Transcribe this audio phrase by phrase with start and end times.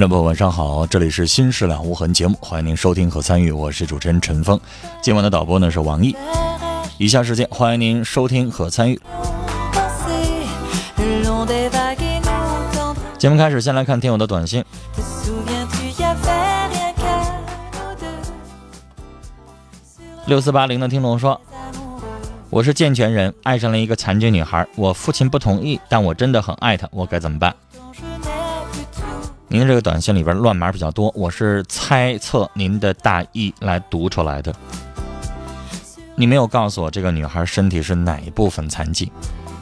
[0.00, 4.58] 听众朋友，晚上好，这里是《心事了无痕》节目，欢迎您收听和参与，我是主持人陈峰。
[5.02, 6.16] 今晚的导播呢是王毅。
[6.96, 8.98] 以下时间欢迎您收听和参与。
[13.18, 14.64] 节目开始，先来看听友的短信。
[20.24, 21.38] 六四八零的听众说
[22.48, 27.54] ：“我是健全人，爱上了一个残疾女孩，我父亲不同意，但我真的很爱她，我该怎么办？”
[29.52, 34.54] 您这个短信里边乱码比较多，我是猜测您的大意来读出来的。
[36.14, 39.10] 你没有告诉我这个女孩身体是哪一部分残疾。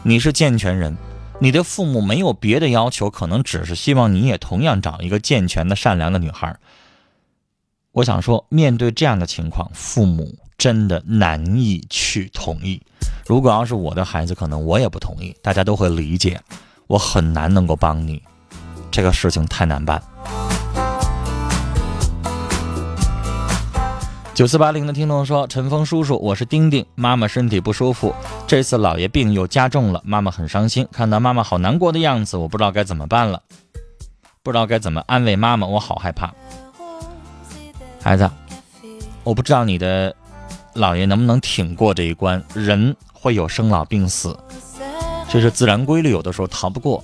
[0.03, 0.95] 你是健全人，
[1.41, 6.55] 你的父母没有别的要求，可能只是希望你也同样找一个健全的、善良的女孩。
[7.93, 12.83] 我想说，面对这样的情况，父母真的难以去同意。
[13.27, 16.39] 如果要是我的孩子，可能我也不同意，大家都会理解，
[16.87, 18.23] 我很难能够帮你。
[18.99, 20.03] 这个事情太难办。
[24.35, 28.13] 九四八零的听众说：“陈峰叔叔，我是丁丁，妈妈身体不舒服，
[28.45, 30.85] 这次姥爷病又加重了，妈妈很伤心。
[30.91, 33.41] 看到妈妈好难过的样子，我不知道该怎么办了，
[34.43, 36.35] 不知道该怎么安慰妈妈，我好害怕。
[38.03, 38.29] 孩子，
[39.23, 40.13] 我不知道你的
[40.75, 42.43] 姥爷能不能挺过这一关。
[42.53, 44.37] 人会有生老病死，
[45.29, 47.01] 这是自然规律，有的时候逃不过。”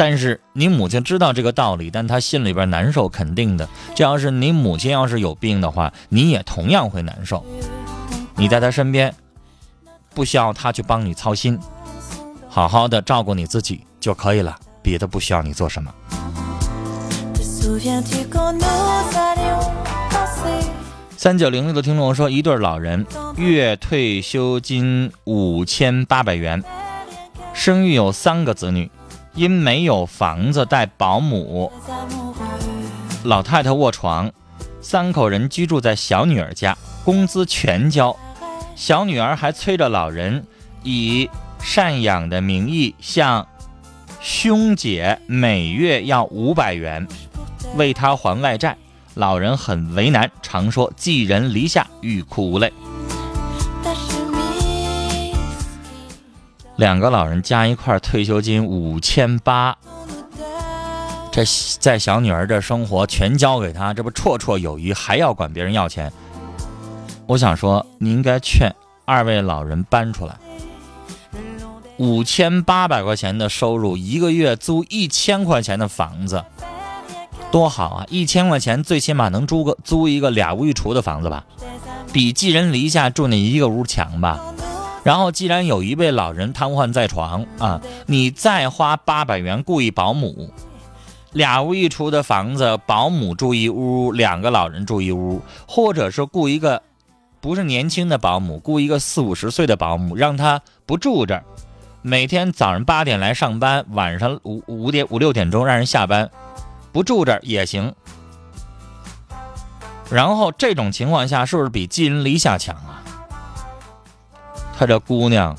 [0.00, 3.68] 但是你母亲知道这个道理，但她心里边难受，肯定的。
[3.94, 7.44] 这要是你母亲要是有病的话，你也同样会难受。
[8.34, 9.14] 你在她身边，
[10.14, 11.58] 不需要她去帮你操心，
[12.48, 15.92] 好好的照顾你自己就可以了，别的不需要你做什么。
[21.14, 23.04] 三九零六的听众说，一对老人
[23.36, 26.64] 月退休金五千八百元，
[27.52, 28.90] 生育有三个子女。
[29.34, 31.72] 因没有房子带保姆，
[33.24, 34.30] 老太太卧床，
[34.80, 38.14] 三口人居住在小女儿家，工资全交。
[38.74, 40.44] 小女儿还催着老人
[40.82, 41.28] 以
[41.62, 43.46] 赡养的名义向
[44.20, 47.06] 兄姐每月要五百元，
[47.76, 48.76] 为他还外债。
[49.14, 52.72] 老人很为难，常说寄人篱下，欲哭无泪。
[56.80, 59.76] 两个老人加一块退休金五千八，
[61.30, 61.44] 这
[61.78, 66.10] 在小女儿这生活全交给他，这不绰绰有余，还要管别人要钱。
[67.26, 68.74] 我想说，你应该劝
[69.04, 70.34] 二位老人搬出来。
[71.98, 76.42] 五千八百块钱的收入，一个月租一千块钱的房子，
[77.50, 78.06] 多好啊！
[78.08, 81.44] 一千块钱最起码能租个租一个俩屋一厨的房子吧，
[82.10, 84.40] 比寄人篱下住那一个屋强吧。
[85.02, 90.52] 然后，既然有一位老人瘫痪在床啊，你再花八百元雇一保姆，
[91.32, 96.82] 俩屋一厨的房子，保姆住一屋，两个老人住一屋，或者是雇一个
[97.40, 101.44] 不是年轻的保姆，雇一个四五十岁的保姆，让他不住这儿，
[102.02, 106.30] 每天早上八点来上班，晚上五五点五六点钟让人下班，
[106.92, 107.94] 不住这儿也行。
[110.10, 112.99] 然后这种情况下，是不是比寄人篱下强啊？
[114.80, 115.54] 他这姑娘，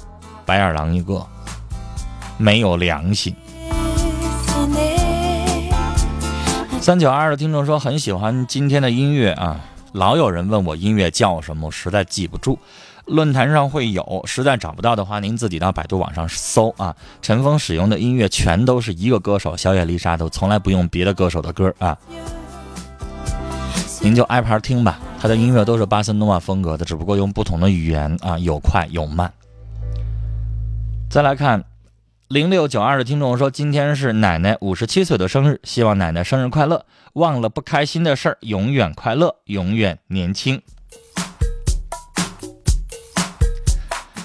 [0.47, 1.23] 白眼狼一个，
[2.37, 3.35] 没有良心。
[6.81, 9.59] 三九二的听众说很喜欢今天的音乐啊，
[9.91, 12.57] 老有人问我音乐叫什么，我实在记不住。
[13.05, 16.95] 论坛上会有，实在找不到的话，您自己到百度网上搜啊。
[17.21, 21.95] 陈峰使用的音乐全都是一个歌手，小野丽莎都从来不用别的歌手的歌啊。
[23.99, 29.31] 您就挨盘听吧，他的音乐都是巴塞诺瓦风格的，只不过用不同的语言啊，有快有慢。
[31.11, 31.63] 再来看。
[32.27, 40.59] 零六九二的听众说：“今天是奶奶五十七岁的生日，希望奶奶生日快乐，忘了不开心的事儿，永远快乐，永远年轻。”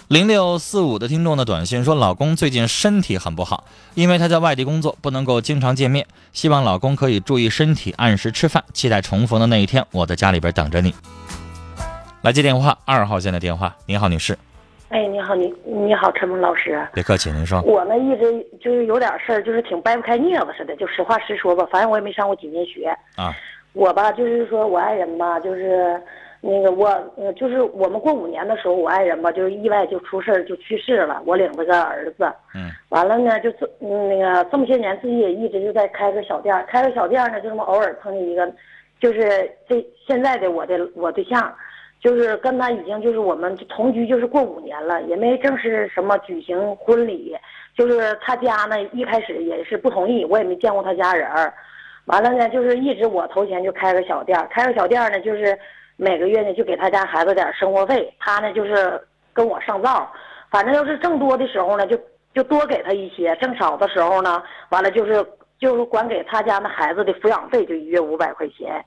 [0.08, 3.64] 零六四五的听众的短信说：“老公最近身体很不好，
[3.94, 10.94] 因为他在外地工作，不能够经常见面，希望老公可以注意身体，按时吃饭，期待重逢的那一天，我在家里边等着你。”
[12.22, 14.38] 来接电话，二号线的电话，您好，女士。
[14.90, 16.86] 哎，你好，你你好，陈峰老师。
[16.94, 17.60] 别客气，您说。
[17.62, 21.66] 我呢，一直就是有点事儿，就是挺掰不开镊子似的，就实话实说吧。
[21.72, 22.96] 反正我也没上过几年学。
[23.16, 23.34] 啊。
[23.72, 26.00] 我吧，就是说我爱人吧，就是
[26.46, 31.20] 那个我，呃，就是我们过五年的时候，我爱人吧，就是意外就出事儿就去世了。
[31.26, 32.32] 我领了个儿子。
[32.54, 32.70] 嗯。
[32.90, 38.50] 完了呢，就是那个这么些年，自己也一直就在开个小店，开个小店呢，就这么偶尔碰见一个，
[39.00, 41.52] 就是这现在的我的我对象。
[41.98, 47.34] 就是跟他已经就是我们同居就是过五年了，也没正式什么举行婚礼。
[47.76, 51.52] 就是他家呢一开始也是不同意，我也没见过他家人儿。
[52.04, 55.58] 完了呢，就是一直我投钱就开个小店，开个小店呢，就是
[55.96, 59.00] 每个月呢就给他家孩子点生活费，他呢就是
[59.32, 60.10] 跟我上灶。
[60.50, 61.98] 反正要是挣多的时候呢，就
[62.34, 65.24] 就多给他一些；挣少的时候呢，完了就是
[65.58, 68.84] 就是管给他家那孩子的抚养费，就一月五百块钱。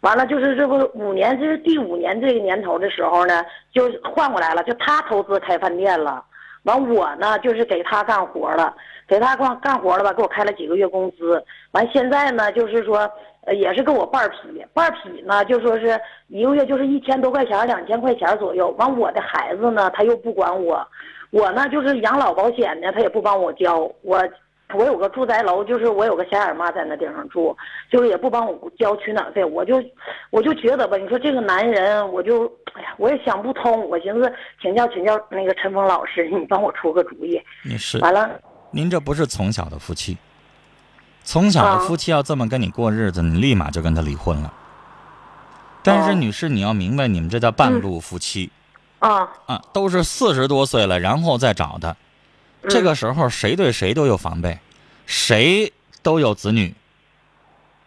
[0.00, 6.24] 完了，就是这不五年，这是第五年这个年头的时候呢，就换过来了，就他投资开饭店了。
[6.64, 8.74] 完我呢，就是给他干活了，
[9.08, 11.42] 给他干干活了吧，给我开了几个月工资。
[11.72, 13.10] 完现在呢，就是说，
[13.44, 18.68] 呃，也是给我半匹，半匹呢，就说是一个月就是一千多块钱，两千块钱左右。
[18.78, 20.86] 完我的孩子呢，他又不管我，
[21.30, 24.22] 我呢就是养老保险呢，他也不帮我交我。
[24.74, 27.56] 我有个住宅楼，就是我有个小眼妈在那地方住，
[27.90, 29.82] 就是也不帮我交取暖费，我就，
[30.30, 37.40] 我就觉得吧，你说这个男人，我就，哎呀，我也想不通，我寻思请教请教那个陈峰老师，你帮我出个主意。
[37.64, 38.30] 你是完了，
[38.70, 40.16] 您这不是从小的夫妻，
[41.22, 44.52] 从小的夫妻要这么跟你过日子，你立马就跟他离婚了。
[45.82, 48.50] 但是女士，你要明白，你们这叫半路夫妻，
[49.00, 51.96] 啊啊，都是四十多岁了，然后再找的。
[52.68, 54.58] 这个时候，谁对谁都有防备，
[55.06, 55.72] 谁
[56.02, 56.74] 都有子女，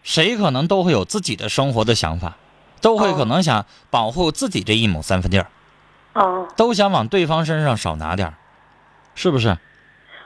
[0.04, 2.38] 谁可能都会有自己的生活的想法，
[2.82, 5.48] 都会可能想保护自己这一亩三分地儿，
[6.14, 8.34] 哦，都想往对方身上少拿点儿，
[9.16, 9.58] 是不是？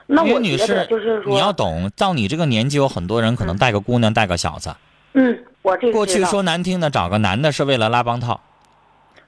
[0.06, 4.74] 那我女士，就是你要懂，到你这个年纪，有很多人可能带个姑娘，带个小子。
[5.12, 8.40] 嗯，我这过去说难听的，找个男的是为了拉帮套。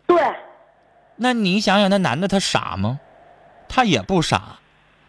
[0.07, 0.21] 对。
[1.15, 2.99] 那你想想，那男的他傻吗？
[3.69, 4.57] 他也不傻。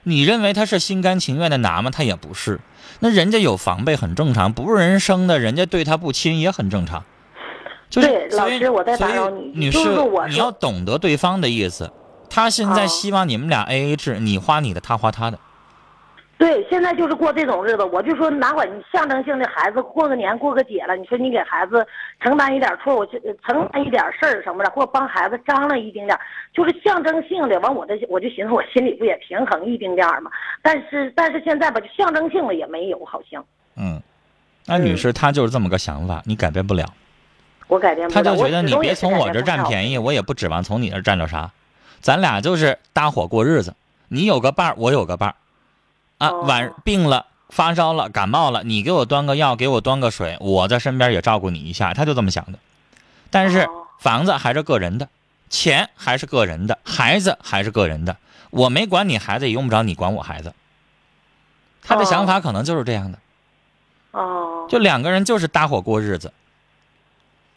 [0.03, 1.89] 你认为他是心甘情愿的拿吗？
[1.89, 2.59] 他也不是，
[2.99, 7.03] 那人家有防备很正常，不是人生的，人家对他不亲也很正常。
[7.89, 9.51] 对，老师，我在打扰你。
[9.53, 9.79] 女士，
[10.29, 11.91] 你要懂得对方的意思。
[12.29, 15.37] 他现在希望你们俩 A A 制，你花你的，他花他的。
[16.43, 21.87] 对，现在就是过这种日子，我就说哪管你象征性的孩子过个年过个节了，你说你给孩子
[22.19, 23.05] 承担一点错误，
[23.47, 26.19] 承担一点事儿什么的，或帮孩子张罗一丁点儿，
[26.53, 27.57] 就是象征性的。
[27.61, 30.29] 完，我这我就寻思，我心里不也平衡一丁点儿吗？
[30.61, 33.41] 但是但是现在吧，就象征性的也没有，好像。
[33.77, 34.01] 嗯，
[34.65, 36.85] 那女士她就是这么个想法，你改变不了。
[37.69, 38.21] 我改变不了。
[38.21, 41.51] 她就觉得你别从我这占便宜，我也不指望从你这占着啥，
[42.01, 43.73] 咱俩就是搭伙过日子，
[44.09, 45.35] 你有个伴儿，我有个伴儿。
[46.17, 52.59] 啊，晚病了，发烧了，感冒了，你给我端个药，给我端个水，我在身边也照顾你一下，他就这么想的。
[53.29, 53.67] 但是
[53.99, 55.09] 房子还是个人的，
[55.49, 58.15] 钱还是个人的，孩子还是个人的，
[58.51, 60.53] 我没管你孩子，也用不着你管我孩子。
[61.83, 63.19] 他的想法可能就是这样的。
[64.11, 64.67] 哦。
[64.69, 66.31] 就两个人就是搭伙过日子，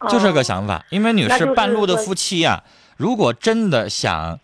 [0.09, 0.85] 就这个想法。
[0.91, 2.65] 因为女士，半路的夫妻啊，
[2.97, 4.41] 如果真的想。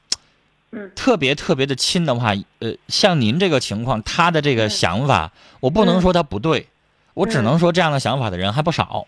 [0.95, 6.69] 特别特别的亲的话，呃，像您这个情况，他的这个想法，我不能说他不对，
[7.15, 9.07] 我只能说这样的想法的人还不少。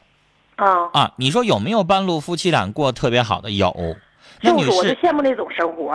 [0.57, 3.51] 啊啊，你说有没有半路夫妻俩过特别好的？
[3.51, 3.75] 有。
[4.41, 5.93] 那女士，我就羡慕那种生活。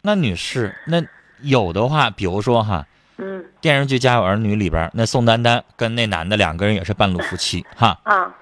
[0.00, 1.02] 那女士，那
[1.42, 2.86] 有的话，比如说哈，
[3.18, 8.00] 嗯，电视剧《家有儿女》里边，那宋丹丹跟那男的两个人也是半路夫妻哈。
[8.04, 8.34] 啊。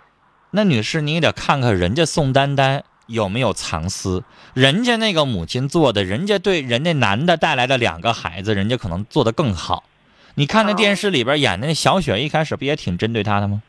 [0.52, 4.24] 那女士，你也得看看人家宋丹丹有没有藏私？
[4.54, 9.84] 人家那个母亲做的，人家对人家男的带来的两个孩子，人家可能做的更好。
[10.36, 13.62] 你看那电视里边演的那小雪，一开始不也挺针对他的吗？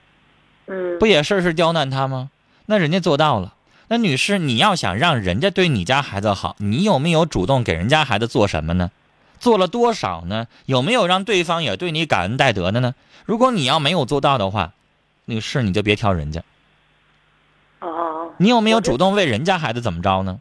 [0.68, 2.30] 嗯，不也事事刁难他吗？
[2.68, 3.56] 那人家做到了。
[3.88, 8.92] 那女士，你要想让人家对你家孩子好，你有没有主动给人家孩子做什么呢？
[9.40, 10.48] 做了多少呢？
[10.68, 12.94] 有没有让对方也对你感恩戴德的呢？
[13.26, 14.74] 如果你要没有做到的话，
[15.26, 16.44] 女士你就别挑人家。
[17.80, 20.40] 哦，你有没有主动为人家孩子怎么着呢？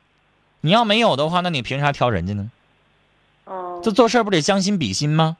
[0.63, 2.51] 你要没有的话，那你凭啥挑人家呢？
[3.45, 5.37] 哦，这做事儿不得将心比心吗？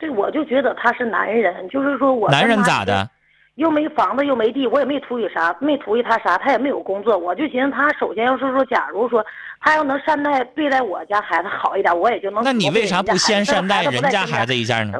[0.00, 3.08] 对，我就觉得他是男人，就是说我男人咋的？
[3.54, 9.24] 又没房子又没地，我也没图予啥，没图予他啥，他也没有工作，我就寻思他首先要是说，假如说
[9.60, 12.42] 他要能善待对待我家孩子好一点，我也就能。
[12.42, 14.52] 那你为啥不先善待人家孩子？
[14.52, 14.98] 子一下呢？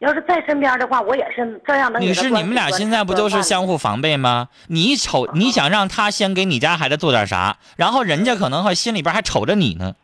[0.00, 4.48] 要是在身边的话，我也是这样能女士，你们俩现在不就是相互防备吗？
[4.68, 9.94] 你瞅，你想让他先给你家孩子做点啥，然后人家可能还心里边还瞅着你呢。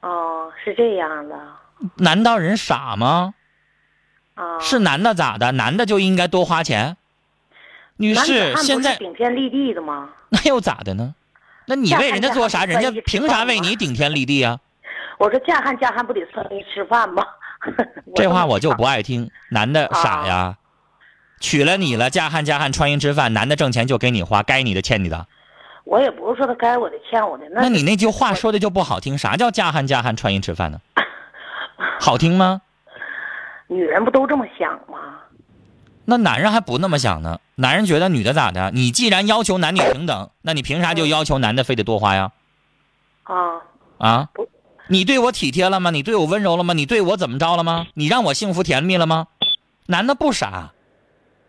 [0.00, 1.36] 哦，是这样的
[1.96, 3.34] 难道人傻吗？
[4.34, 4.58] 啊。
[4.58, 5.52] 是男的咋的？
[5.52, 6.96] 男的就应该多花钱？
[7.96, 10.10] 女士，现在顶天立地的吗？
[10.30, 11.14] 那又咋的呢？
[11.66, 14.58] 那你为人家做啥，人家凭啥为你顶天立地啊？
[15.18, 17.24] 我说嫁汉嫁汉不得穿衣吃饭吗？
[18.14, 19.30] 这话我就不爱听。
[19.50, 20.56] 男的傻呀，
[21.40, 25.26] 娶了你了，嫁汉嫁汉穿衣吃饭，男的挣钱就给你花，该你的欠你的。
[25.84, 30.80] 我也不是说他该我的欠我的，那那你那句话说的就不好听，啥叫嫁汉嫁汉穿衣吃饭呢？
[32.00, 32.62] 好听吗？
[33.66, 34.98] 女人不都这么想吗？
[36.06, 37.38] 那男人还不那么想呢。
[37.56, 38.70] 男人觉得女的咋的？
[38.72, 42.32] 你既然要求男女平等，那你凭啥就要求男的非得多花呀？
[43.24, 43.62] 啊，
[43.98, 44.46] 啊不？
[44.88, 45.90] 你对我体贴了吗？
[45.90, 46.74] 你对我温柔了吗？
[46.74, 47.86] 你对我怎么着了吗？
[47.94, 49.28] 你让我幸福甜蜜了吗？
[49.86, 50.72] 男的不傻，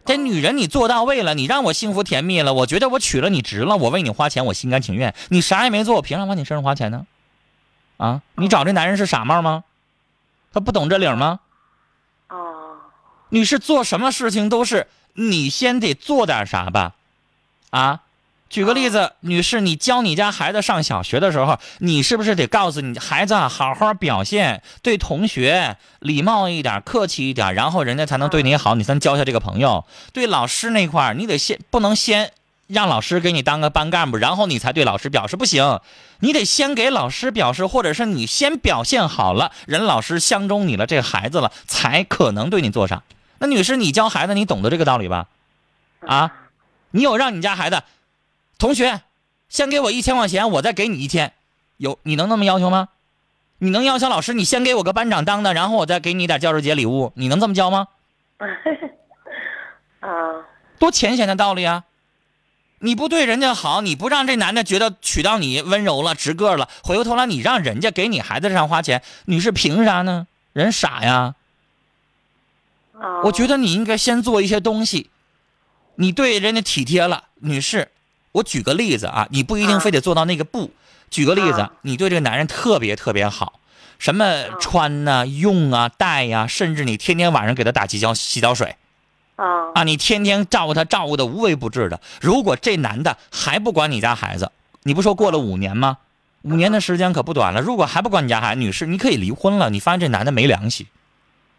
[0.05, 5.13] 这女人你做到位了，你让我幸福甜蜜了，我觉得我娶了你值了，我为你花钱，我心甘情愿。
[5.29, 7.05] 你啥也没做，我凭啥往你身上花钱呢？
[7.97, 8.21] 啊？
[8.35, 9.63] 你找这男人是傻帽吗？
[10.53, 11.39] 他不懂这理吗？
[12.27, 12.37] 啊，
[13.29, 16.95] 女士做什么事情都是你先得做点啥吧，
[17.69, 18.01] 啊？
[18.55, 29.83] 举个例子，女士，你教你家孩子上小学的时候，你是不是得告诉你孩子，好好表现，对同学礼貌一点，客气一点，然后人家才能对你好，你才能交下这个朋友。
[30.13, 32.31] 对老师那块，你得先不能先
[32.67, 35.81] 让老师给你当个班干部，然后你才对老师表示，不行，
[36.21, 43.03] 你得先给老师表示，或者是你先表现好了，人老师相中你了，这个孩子了，才可能对你做啥。
[43.39, 45.27] 那女士，你教孩子，你懂得这个道理吧？
[46.07, 46.31] 啊，
[46.91, 47.83] 你有让你家孩子，
[48.57, 49.01] 同学，
[49.49, 51.33] 先给我一千块钱，我再给你一千，
[51.77, 52.89] 有你能那么要求吗？
[53.57, 57.87] 你能要求老师，你先给我个班长当的，然后我再给你点教师节礼物，你能这么教吗？
[60.01, 60.09] 啊，
[60.77, 61.85] 多浅显的道理啊！
[62.79, 70.27] 你不对人家好，你不让这男的觉得娶到你温柔了、直个了，回过头来你让人家给你孩子上花钱，你是凭啥呢？
[70.53, 71.35] 人傻呀！
[72.99, 75.09] 啊，我觉得你应该先做一些东西，
[75.95, 77.89] 你对人家体贴了，女士。
[78.35, 80.71] 我举个例子啊，你不一定非得做到那个不。
[81.09, 83.59] 举个例子啊，你对这个男人特别特别好，
[83.97, 88.75] 什么穿呐、用啊、带呀、甚至你天天晚上给他打洗脚洗脚水
[89.37, 92.01] 啊啊，你天天照顾他，照顾的无微不至的。
[92.19, 94.51] 如果这男的还不管你家孩子，
[94.83, 95.99] 你不说过了五年吗？
[96.41, 97.61] 五年的时间可不短了。
[97.61, 99.69] 如果还不管你家孩子，女士，你可以离婚了。
[99.69, 100.87] 你发现这男的没良心。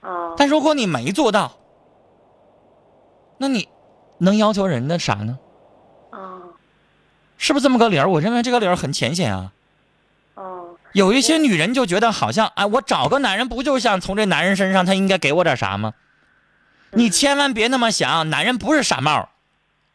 [0.02, 1.56] 啊，但如果你没做到，
[3.38, 3.68] 那你
[4.18, 5.38] 能要求人家啥呢？
[7.37, 8.09] 啊是不是这么个理儿？
[8.09, 9.52] 我认为这个理儿很浅显啊。
[10.35, 15.93] 哦有一些女人就觉得好像，哎，我找个男人不就想从这男人身上他应该给我点啥吗？
[16.93, 19.28] 你千万别那么想，男人不是傻帽。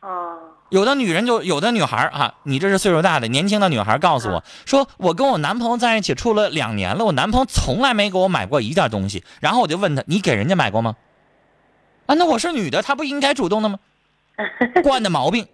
[0.02, 0.38] 哦
[0.70, 9.24] 有的女人就有的女孩儿啊，你这是岁数大的年轻的女孩儿告诉我说，我跟我男朋友在一起处了两年了，我男朋友从来没给我买过一件东西。
[9.42, 10.96] 然后我就问他，你给人家买过吗？
[12.06, 13.80] 啊，那我是女的，她不应该主动的吗？
[14.82, 15.46] 惯的毛病。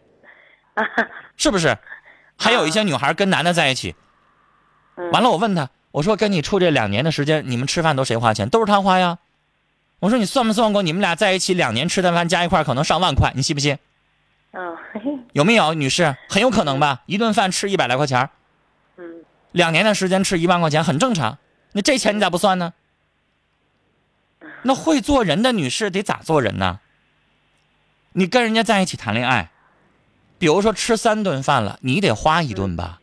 [1.38, 1.78] 是不是？
[2.38, 3.96] 还有一些女孩跟男的在一起，
[4.96, 8.48] 嗯完了我问他，我说跟你处这两年的时间，你们吃饭都谁花钱？
[8.50, 9.18] 都是他花呀。
[10.00, 13.80] 我说你算没算过，你们俩在一起两年吃的饭加一块可能上万块，你信不信？
[14.52, 14.78] 嗯，
[15.34, 16.16] 有没有， 女士？
[16.30, 18.30] 很有可能吧，一顿饭吃一百来块钱，
[18.98, 21.40] 嗯两年的时间吃一万块钱很正常。
[21.72, 22.74] 那这钱你咋不算呢？
[24.62, 26.80] 那会做人的女士得咋做人呢？
[28.14, 29.50] 你跟人家在一起谈恋爱，
[30.40, 33.00] 比如说吃三顿饭了，你得花一顿吧，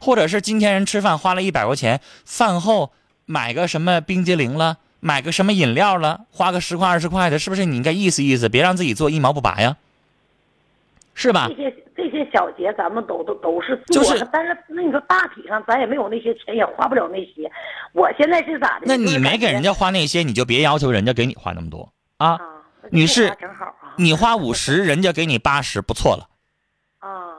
[0.00, 2.92] 或者是今天人吃饭花了一百块钱，饭后
[3.26, 9.76] 买个什么冰激凌了，买个什么饮料了，花个十块二十块的，是不是你应该意思意思，别让自己做一毛不拔呀？
[11.14, 11.54] 是吧这？
[11.56, 17.50] 些这些些小节咱们都都都是做，就是但是那你说大体上咱也没有那些钱，也花不了那些。
[17.92, 18.86] 我现在是咋的？
[18.86, 22.32] 那你没给人家花那些，你就别要求人家给你花那么多啊。
[22.32, 22.40] 啊，
[22.90, 23.32] 女士
[23.96, 26.28] 你花五十，人家给你八十，不错了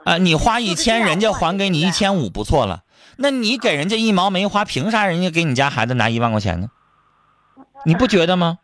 [0.04, 0.18] 啊啊。
[0.18, 2.82] 你花一千，人家还给你一千五，不错了。
[3.16, 6.68] 那你给人家一毛没花，凭啥人家给你家孩子拿一万块钱呢？
[7.84, 8.58] 你不觉得吗？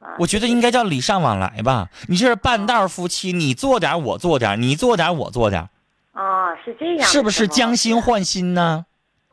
[0.00, 1.88] 啊我觉得应该叫礼尚往来吧。
[2.06, 5.68] 你这是半道夫妻，你做点我做点，你做点我做点，
[6.12, 8.86] 啊，是这样，是不是将心换心呢？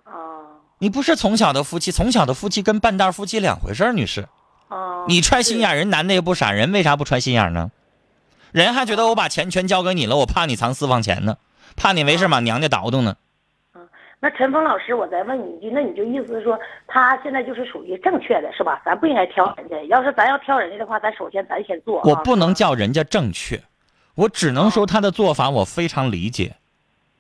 [0.03, 0.12] 哦
[0.79, 4.27] 你不是从小的夫妻，从小的夫妻跟半道夫妻两回事儿，女士。
[4.67, 5.05] 哦？
[5.08, 7.72] 你揣心眼儿，人男的也不傻，人为啥不揣心眼呢？
[8.55, 11.35] 人还觉得我把钱全交给你了，我怕你藏私房钱呢，
[11.75, 13.17] 怕你没事把娘家倒腾呢。
[14.21, 16.57] 那陈峰老师，我再问你一句，那你就意思是说，
[16.88, 18.81] 他现在就是属于正确的，是吧？
[18.85, 19.75] 咱不应该挑人家。
[19.89, 22.00] 要是咱要挑人家的话，咱首先咱先做。
[22.00, 23.62] 啊我不能叫人家正确，
[24.15, 26.55] 我只能说他的做法我非常理解。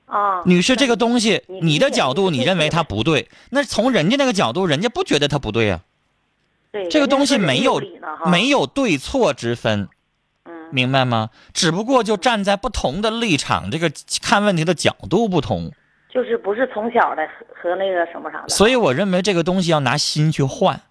[0.05, 5.81] 啊，女士，这个东西你你的角度你认为他不对，那从人家那个角度，人家不觉得他不对啊、
[6.71, 7.81] 对这个东西没有
[8.25, 9.89] 没有对错之分，嗯
[10.71, 11.29] 明白吗？
[11.53, 13.91] 只不过就站在不同的立场，这个
[14.21, 15.71] 看问题的角度不同。
[16.09, 18.49] 就是不是从小的和和那个什么啥的。
[18.49, 20.81] 所以我认为这个东西要拿心去换，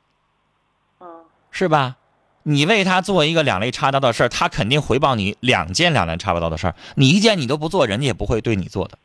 [1.00, 1.06] 嗯
[1.50, 1.96] 是吧？
[2.42, 6.74] 你为他做一个两肋插刀的事儿，他肯定回报你两件两肋插刀的事儿。
[6.96, 8.98] 你一件你都不做，人家也不会对你做的。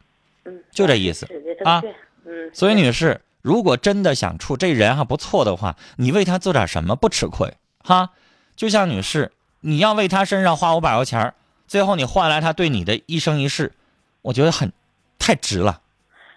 [0.43, 1.25] 嗯，就这意思，
[1.63, 1.81] 啊。
[2.25, 8.09] 嗯，所以女士，如果真的想处这人还不错的话，你为他做点什么不吃亏哈？
[8.57, 11.33] 就像女士，你要为他身上花五百块钱儿
[11.67, 13.71] 最后你换来他对你的一生一世，
[14.21, 14.71] 我觉得很
[15.17, 15.81] 太值了。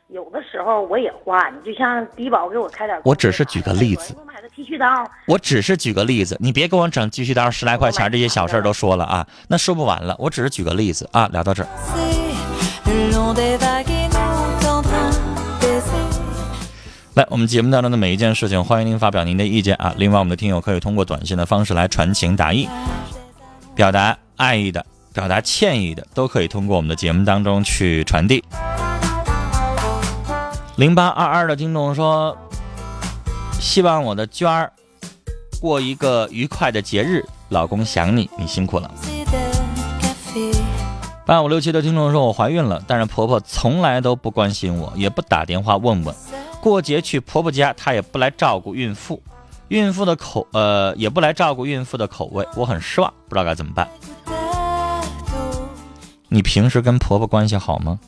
[0.08, 3.00] 有的时候我也花，你就像低保给我开点。
[3.02, 4.86] 我只是举个例子我买个剃须刀，
[5.26, 10.14] 我只是举个例子，你别给我整剃须刀十来块钱这些小事儿都说了啊，那说不完了。
[10.18, 11.68] 我只是举个例子啊，聊到这儿。
[17.14, 19.94] 来，我们节目当中的每一件事情，欢迎您发表您的意见啊。
[19.96, 22.68] 另外，我们的听友可以通过短信的方式来传情达意，
[23.74, 28.44] 表达爱意的、表达歉意的，都可以通过我们的节目当中去传递。
[30.76, 32.36] 零八二二的听众说，
[33.60, 34.72] 希望我的娟儿
[35.60, 38.90] 过一个愉快的节日，老公想你，你辛苦了。
[41.24, 46.14] 八五六七的听众说，我怀孕了，但是婆婆从来都不关心我，也不打电话问问。
[46.60, 49.22] 过节去婆婆家，她也不来照顾孕妇，
[49.68, 53.88] 孕妇的口呃也不来照顾孕妇的口味，我很失望，不知道该怎么办。
[56.28, 57.98] 你平时跟婆婆关系好吗？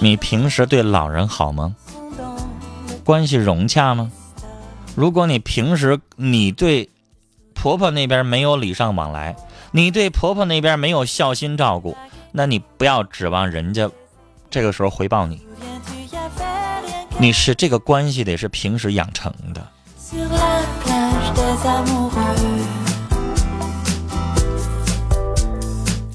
[0.00, 1.74] 你平时对老人好吗？
[3.04, 4.10] 关系融洽吗？
[4.94, 6.90] 如果你平时你对
[7.54, 9.34] 婆婆那边没有礼尚往来，
[9.72, 11.96] 你对婆婆那边没有孝心照顾，
[12.32, 13.90] 那你不要指望人家
[14.50, 15.40] 这个时候回报你。
[17.20, 19.66] 你是这个关系得是平时养成的。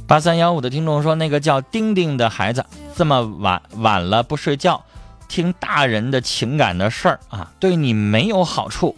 [0.08, 4.82] 八三幺五的听众说，那个叫丁丁的孩子这么晚晚了不睡觉，
[5.28, 8.96] 听大人的情感的事儿啊，对你没有好处。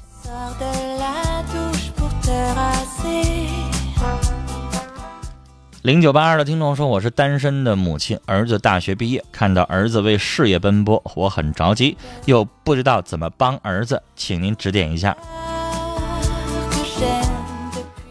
[5.85, 11.95] 零九八二的听众说，我是单身的母亲，儿子大学毕业，看到儿子为事业奔波，我很着急，
[12.25, 15.15] 又不知道怎么帮儿子，请您指点一下。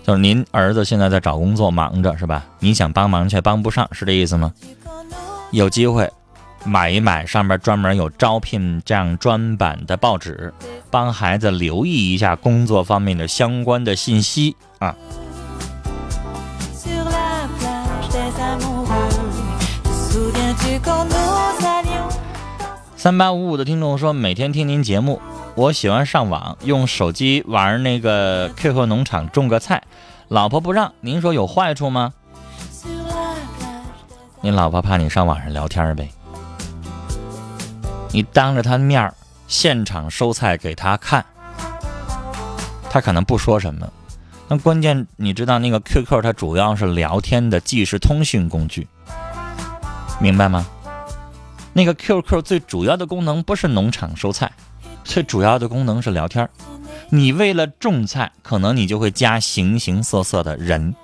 [0.05, 2.45] 就是您儿子现在在找工作，忙着是吧？
[2.61, 4.53] 你想帮忙却帮不上，是这意思吗？
[5.51, 6.09] 有机会
[6.65, 10.55] 买一买上面专门有招聘这样专版的报纸，
[10.93, 14.95] 帮孩子留意一下工作方面的相关的信息啊。
[22.97, 25.21] 三八五五的听众说，每天听您节目，
[25.55, 29.83] 我喜欢上网，用手机玩那个 QQ 农场种个菜，
[30.29, 32.15] 老婆不让，您说有坏处吗？
[34.41, 36.09] 你老婆怕你上网上聊天呗？
[38.13, 39.13] 你当着她面
[39.49, 41.25] 现场收菜给她看，
[42.89, 43.87] 她可能不说什么。
[44.49, 48.87] 那关键你知道那个 QQ 它主要是聊天的即时通讯工具，
[50.21, 50.67] 明白吗？
[51.73, 54.53] 那个 QQ 最主要的功能不是农场收菜，
[55.03, 56.49] 最主要的功能是聊天。
[57.11, 60.95] 你为了种菜，可能你就会加形形色色的人。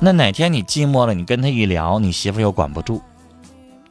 [0.00, 3.02] 那哪天你寂寞了，你跟他一聊，你媳妇又管不住，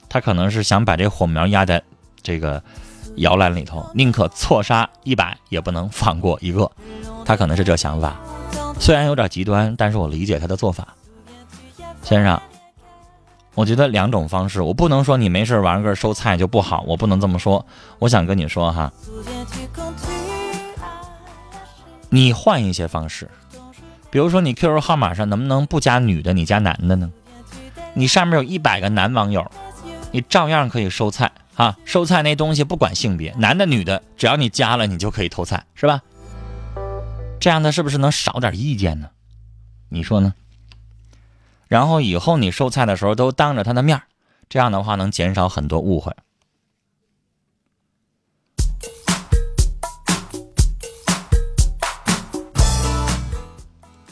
[0.07, 1.83] 他可能是想把这火苗压在
[2.21, 2.63] 这个
[3.17, 6.71] 摇篮里头，宁可错杀一百，也不能放过一个，
[7.25, 8.15] 他可能是这想法。
[8.79, 10.87] 虽然有点极端，但是我理解他的做法。
[12.01, 12.41] 先生，
[13.59, 17.65] 我觉得两种方式，我不能说你没事玩个收菜就不好，我不能这么说。
[17.99, 18.93] 我想跟你说哈，
[22.07, 23.29] 你换一些方式，
[24.09, 27.11] 比如说你 QQ 号码上能不能不加女的，你加男的呢？
[27.95, 29.45] 你上面有一百个男网友，
[30.13, 31.75] 你照样可以收菜哈。
[31.83, 36.01] 收菜那东西不管性别，男的女的，只要你加了，你就可以偷菜，是吧？
[37.41, 39.09] 这样的是不是能少点意见呢？
[39.89, 40.33] 你说呢？
[41.69, 44.01] 然后以后你收菜的时候都当着他的面
[44.49, 46.11] 这样的话能减少很多误会。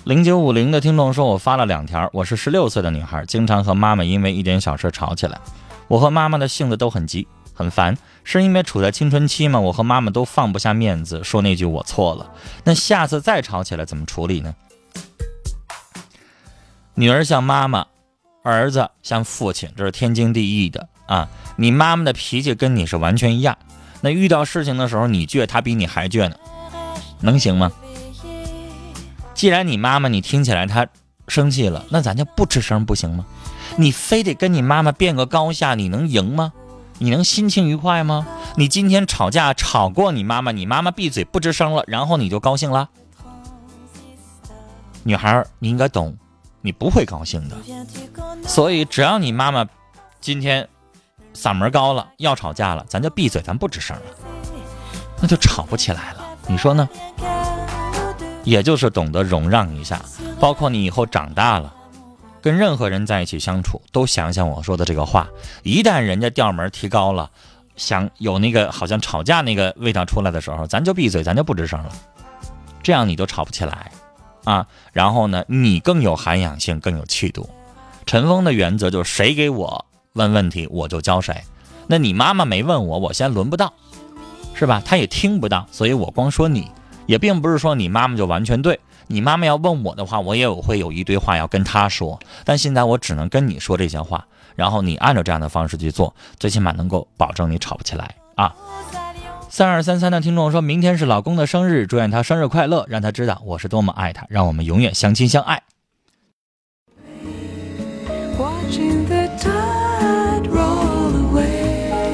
[0.03, 2.07] 零九五零的听众说，我发了两条。
[2.13, 5.41] 我是十六岁的女孩，经常和妈妈因为一点小事吵起来。
[5.87, 9.59] 我和妈妈的性子都很急，很烦，是因为处在青春期吗？
[9.59, 12.31] 我和妈妈都放不下面子，说那句我错了。
[12.63, 14.53] 那下次再吵起来怎么处理呢？
[16.99, 17.85] 女儿像妈妈，
[18.41, 21.29] 儿子像父亲，这是天经地义的啊。
[21.55, 23.55] 你妈妈的脾气跟你是完全一样，
[24.01, 26.35] 那遇到事情的时候你倔，她比你还倔呢，
[27.21, 27.71] 能行吗？
[29.35, 30.87] 既然你妈妈你听起来她
[31.27, 33.27] 生气了，那咱就不吱声不行吗？
[33.75, 36.51] 你非得跟你妈妈辩个高下，你能赢吗？
[36.97, 38.25] 你能心情愉快吗？
[38.55, 42.89] 你今天吵架吵过你妈妈，你妈妈闭嘴不吱声了，然后你就高兴了？
[45.03, 46.17] 女孩，你应该懂，
[46.67, 47.55] 你不会高兴的。
[48.45, 49.65] 所以只要你妈妈
[50.19, 50.67] 今天
[51.33, 54.03] 嗓门高了，要吵架了，咱就闭嘴，咱不吱声了，
[55.21, 56.25] 那就吵不起来了。
[56.45, 56.89] 你说呢？
[58.43, 60.01] 也就是懂得容让一下，
[60.41, 61.73] 包括你以后长大了，
[62.41, 65.27] 跟任何人在一起相处，都想想我说的这个话。
[65.63, 67.31] 一旦人家调门提高了，
[67.77, 71.91] 想有那个好像吵架那个味道出来的时候，咱就闭嘴，咱就不吱声了，
[72.83, 73.89] 这样你就吵不起来
[74.47, 74.67] 啊。
[74.93, 77.49] 然后呢，你更有涵养性，更有气度。
[78.05, 81.43] 陈峰的原则就是谁给我问问题，我就教谁。
[81.87, 83.73] 那你妈妈没问我，我先轮不到，
[84.53, 84.81] 是吧？
[84.85, 86.71] 她也听不到，所以我光说你。
[87.05, 92.19] 也并不是说你妈妈就完全对，你妈妈要问我的话，我也有会有一堆话要跟她说。
[92.43, 94.25] 但现在我只能跟你说这些话，
[94.57, 98.53] 然后你按照这样的方式去做，最起码能够保证你吵不起来啊。
[99.57, 105.63] 三二三三的听众说，明天是老公的生日，祝愿他生日快乐，让他知道我是多么爱他，让我们永远相亲相爱。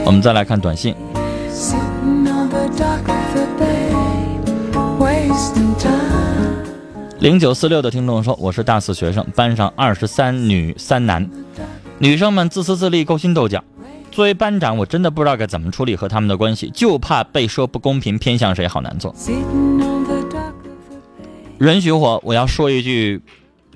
[0.05, 0.95] 我们再来看短信
[7.19, 11.29] 零九四六的听众说，我是大四学生，班上二十三女三男，
[11.97, 13.61] 女生们自私自利，勾心斗角。
[14.13, 19.13] 作为班长，我真的不知道该怎么处理和他们的关系，就怕被说不公平，偏向谁好难做。
[21.59, 23.23] 允许我，我要说一句，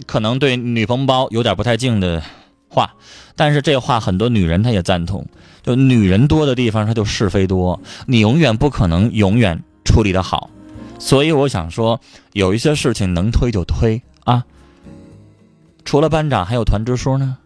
[0.06, 2.21] 可能对女同胞有点不太敬的
[2.69, 2.93] 话，
[3.36, 5.26] 但是这话很多女人她也赞同。
[5.63, 10.52] 就女人多的地方，她就是非多，你永远不可能永远处理的好。
[11.00, 12.00] 所以我想说，
[12.34, 14.45] 有一些事情能推就推啊。
[15.84, 17.38] 除了班长，还有团支书呢，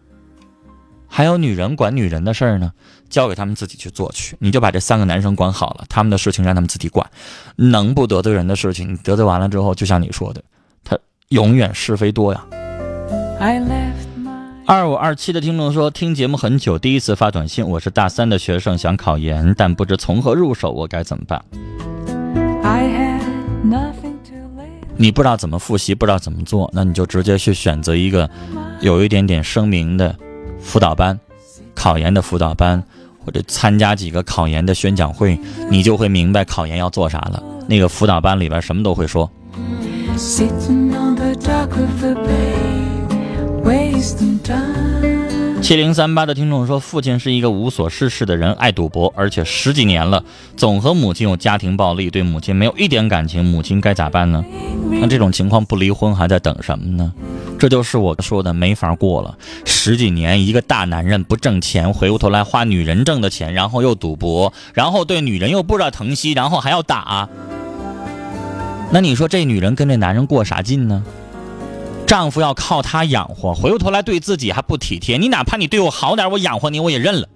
[1.14, 2.72] 还有女人管女人的事儿呢，
[3.10, 4.34] 交给他们自己去做去。
[4.38, 7.06] 你就把这三个男生管好了，他们的事情让他们自己管。
[7.56, 10.42] 能不得罪人的事情，你得罪完了之后，就像你说的，
[10.82, 10.98] 他
[11.28, 12.42] 永远是非多呀。
[13.38, 14.08] I left
[14.64, 21.44] 二五二七的听众说，听节目很久，第一次发短信，我是大三的学生，想考研，但不知从何入手，我该怎么办
[22.62, 23.20] ？I had
[23.68, 24.62] nothing to
[24.96, 28.30] 你不知道怎么复习，不知道怎么做，那你就直接去选择一个
[28.80, 30.16] 有一点点声明的
[30.62, 31.18] 辅导班，
[31.74, 32.82] 考研的辅导班，
[33.24, 37.42] 或者参加几个考研的宣讲会，你就会明白考研要做啥了。
[37.68, 39.30] 那个辅导班里边什么都会说。
[45.62, 50.24] 七零三八的听众说，父亲是一个无所事事的人，爱赌博，而且十几年了，
[50.56, 54.44] 总和母亲有家庭暴力，对母亲没有一点感情，母亲该咋办呢？
[54.90, 57.12] 那这种情况不离婚还在等什么呢？
[57.62, 59.38] 这就是我说的没法过了。
[59.64, 67.28] 十几年，一个大男人不挣钱，回过头来花女人挣的钱，然后又赌博，然后对女人又不知道疼惜，然后还要打。
[68.90, 71.04] 那你说这女人跟这男人过啥劲呢？
[72.04, 75.16] 丈夫要靠她养活，回过头来对自己还不体贴。
[75.16, 77.28] 你哪怕你对我好点，我养活你我也认了。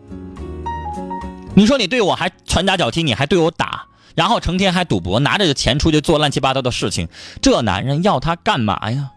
[1.55, 3.85] 你说你对我还拳打脚踢，你还对我打，
[4.17, 7.07] 然后成天还赌博，拿着钱出去做乱七八糟的事情，
[7.41, 9.11] 这男人要他干嘛呀？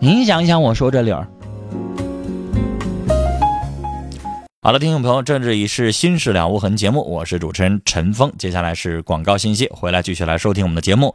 [0.00, 1.26] 您想想我说这理儿。
[4.60, 8.30] 好了，听众朋友，这里是《心事了无痕》节目，我是主持人陈峰。
[8.38, 11.12] 接下来是广告信息，回来继续来收听我们的节目。